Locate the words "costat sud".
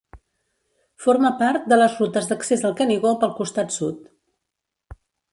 3.41-4.09